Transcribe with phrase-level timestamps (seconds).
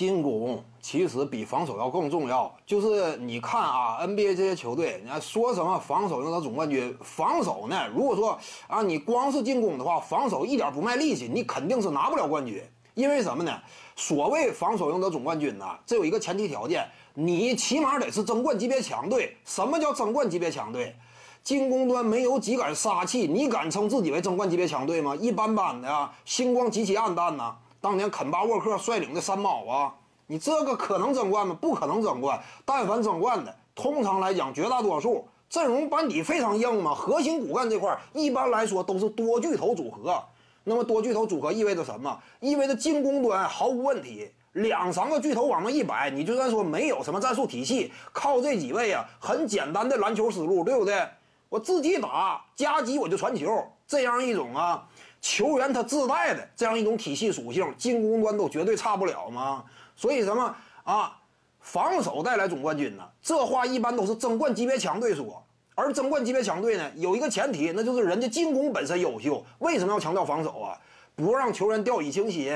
[0.00, 2.50] 进攻其实比防守要更重要。
[2.64, 7.86] 就是你看啊，NBA 这些球队，你看说什么防守赢得总冠军，防守呢？
[7.94, 12.62] 如果说啊，你光是进攻的话，防守一点不卖力气，你肯定是拿不了冠军。
[12.94, 13.52] 因为什么呢？
[13.94, 19.36] 所谓防守赢得总冠军呢，这有一个前提条件，你起码得是争冠级别强队。
[19.44, 20.96] 什么叫争冠级别强队？
[21.42, 25.14] 进攻端没有几杆杀气，你敢称自己为争冠级别强队吗？
[25.14, 27.54] 一般般的啊，星光极其暗淡呐。
[27.80, 29.94] 当年肯巴沃克率领的三毛啊，
[30.26, 31.56] 你这个可能争冠吗？
[31.60, 32.38] 不可能争冠。
[32.64, 40.22] 但凡争冠的，通常来讲，绝大多数阵容班底非常硬嘛，核心骨干这块一般来说都是多巨头组合。
[40.62, 42.20] 那么多巨头组合意味着什么？
[42.38, 51.08] 意味着进攻端毫无问题，两三个巨头往那一摆，你就算说没有什么战术体系，靠这几位啊，很简单的篮球思路，对不对？
[51.48, 54.86] 我自己打夹击我就传球，这样一种啊，
[55.20, 59.64] 球员他自带的这样一种体系属性，进攻端都绝对差不了吗？
[59.96, 60.54] 所以什么
[60.84, 61.18] 啊，
[61.58, 63.02] 防守带来总冠军呢？
[63.20, 65.44] 这话一般都是争冠级别强队说。
[65.74, 69.44] 而争冠级别强队呢，有一个前提，那就是人家进攻本身优秀。
[69.58, 70.78] 为什么要强调防守啊？
[71.16, 72.54] 不让球员掉以轻心。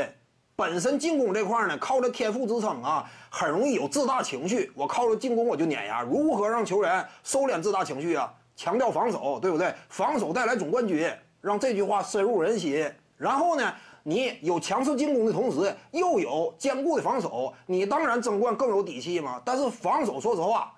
[0.55, 4.71] 本身进攻这块呢，靠着天赋支撑啊，很容易有自大情绪。
[4.77, 8.33] 我靠着进攻我就碾压，如何让球员收敛自大情绪啊？
[8.57, 9.75] 强调防守，对不对？
[9.89, 11.11] 防守带来总冠军，
[11.41, 12.91] 让这句话深入人心。
[13.17, 19.41] 然后呢，你有强势进攻的同时，又有坚固的防守，你当然争冠更有底气嘛。
[19.45, 20.73] 但是防守，说实话，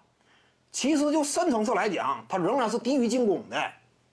[0.70, 3.56] 其实就深层次来讲，它仍然是低于进攻的。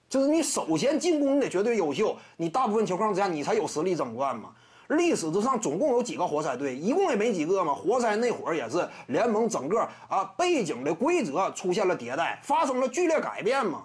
[0.08, 4.50] 就是你首先进攻你得绝对优秀，你大部分情况之下你才有实力争冠嘛。
[4.88, 6.76] 历史之上总共有几个活塞队？
[6.76, 7.74] 一共也没几个嘛。
[7.74, 13.84] 活塞那会儿也是联盟整个啊背景的规则出现了迭代，发生了剧烈改变嘛。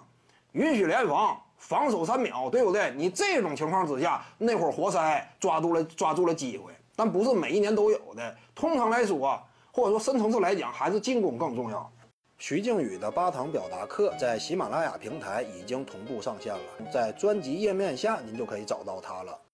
[0.52, 2.92] 允许联防，防守三秒，对不对？
[2.96, 8.36] 你这种情况之下，那会儿活塞抓住了抓住了机会，但不是每一年都有的。
[8.54, 9.40] 通常来说，
[9.72, 11.90] 或者说深层次来讲，还是进攻更重要。
[12.38, 19.38] 徐静宇的八堂表达课在喜马拉雅平台已经同步上线了，在专辑页面下您就可以找到它了。